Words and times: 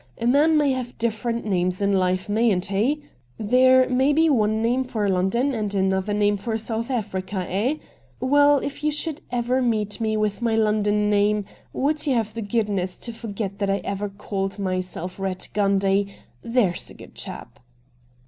A 0.17 0.25
man 0.25 0.57
may 0.57 0.71
have 0.71 0.97
different 0.97 1.45
names 1.45 1.79
in 1.79 1.93
life, 1.93 2.27
mayn't 2.27 2.65
he? 2.65 3.03
There 3.37 3.87
may 3.87 4.13
be 4.13 4.31
one 4.31 4.59
name 4.59 4.83
for 4.83 5.07
London 5.07 5.53
and 5.53 5.75
another 5.75 6.11
name 6.11 6.37
for 6.37 6.57
South 6.57 6.89
Africa, 6.89 7.45
eh? 7.47 7.75
Well, 8.19 8.57
if 8.57 8.83
you 8.83 8.89
should 8.89 9.21
ever 9.29 9.61
meet 9.61 10.01
me 10.01 10.15
witli 10.17 10.41
my 10.41 10.55
London 10.55 11.07
name, 11.11 11.45
would 11.71 12.07
you 12.07 12.15
have 12.15 12.33
the 12.33 12.41
good 12.41 12.67
ness 12.67 12.97
to 12.97 13.13
forget 13.13 13.59
that 13.59 13.69
I 13.69 13.77
ever 13.83 14.09
called 14.09 14.57
myself 14.57 15.19
Eatt 15.19 15.49
Gundy, 15.53 16.11
there's 16.41 16.89
a 16.89 16.95
good 16.95 17.13
chap 17.13 17.59